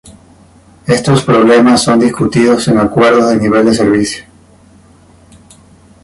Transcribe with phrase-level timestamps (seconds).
[0.87, 4.23] Estos problemas son discutidos en acuerdos de nivel de servicio.